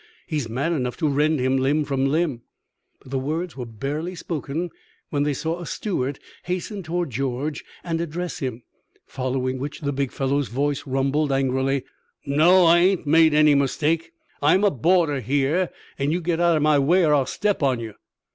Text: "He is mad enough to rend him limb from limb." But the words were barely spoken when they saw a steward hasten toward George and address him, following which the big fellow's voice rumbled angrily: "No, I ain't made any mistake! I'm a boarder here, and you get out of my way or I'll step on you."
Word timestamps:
"He 0.25 0.37
is 0.37 0.49
mad 0.49 0.71
enough 0.71 0.97
to 0.97 1.07
rend 1.07 1.39
him 1.39 1.57
limb 1.57 1.83
from 1.85 2.07
limb." 2.07 2.41
But 3.01 3.11
the 3.11 3.19
words 3.19 3.55
were 3.55 3.67
barely 3.67 4.15
spoken 4.15 4.71
when 5.11 5.21
they 5.21 5.33
saw 5.35 5.59
a 5.59 5.67
steward 5.67 6.17
hasten 6.45 6.81
toward 6.81 7.11
George 7.11 7.63
and 7.83 8.01
address 8.01 8.39
him, 8.39 8.63
following 9.05 9.59
which 9.59 9.81
the 9.81 9.93
big 9.93 10.11
fellow's 10.11 10.47
voice 10.47 10.87
rumbled 10.87 11.31
angrily: 11.31 11.83
"No, 12.25 12.65
I 12.65 12.79
ain't 12.79 13.05
made 13.05 13.35
any 13.35 13.53
mistake! 13.53 14.09
I'm 14.41 14.63
a 14.63 14.71
boarder 14.71 15.19
here, 15.19 15.69
and 15.99 16.11
you 16.11 16.19
get 16.19 16.39
out 16.39 16.57
of 16.57 16.63
my 16.63 16.79
way 16.79 17.05
or 17.05 17.13
I'll 17.13 17.27
step 17.27 17.61
on 17.61 17.79
you." 17.79 17.93